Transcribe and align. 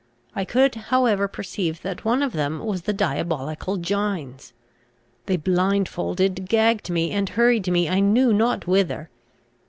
I 0.35 0.45
could 0.45 0.73
however 0.89 1.27
perceive 1.27 1.83
that 1.83 2.03
one 2.03 2.23
of 2.23 2.33
them 2.33 2.65
was 2.65 2.81
the 2.81 2.91
diabolical 2.91 3.77
Gines. 3.77 4.51
They 5.27 5.37
blindfolded, 5.37 6.49
gagged 6.49 6.89
me, 6.89 7.11
and 7.11 7.29
hurried 7.29 7.69
me 7.71 7.87
I 7.87 7.99
knew 7.99 8.33
not 8.33 8.65
whither. 8.65 9.11